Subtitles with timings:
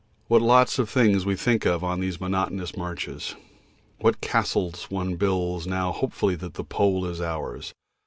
[0.29, 3.35] What lots of things we think of on these monotonous marches!
[3.99, 7.71] What castles one builds now hopefully that the Pole is ours.